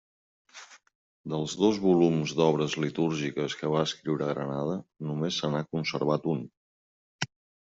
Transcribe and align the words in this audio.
Dels 1.33 1.51
dos 1.63 1.81
volums 1.83 2.33
d'obres 2.39 2.77
litúrgiques 2.85 3.57
que 3.59 3.69
va 3.75 3.85
escriure 3.89 4.27
a 4.29 4.31
Granada, 4.41 4.79
només 5.11 5.39
se 5.43 5.53
n'ha 5.53 5.63
conservat 5.77 6.29
un. 6.35 6.43